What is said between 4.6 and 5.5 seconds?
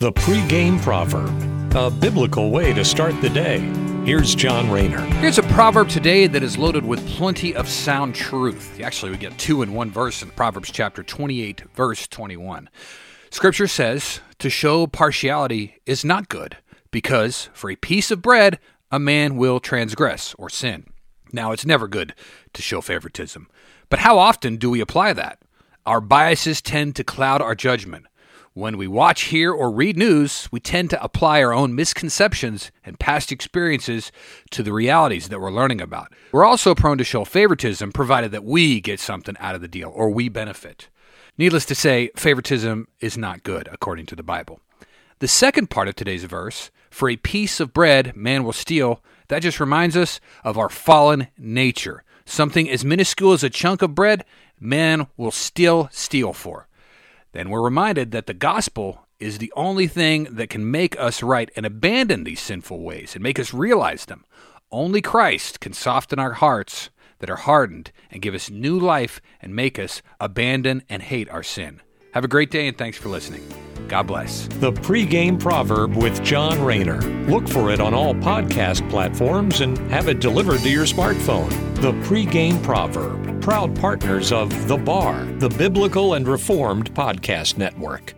Rayner. Here's a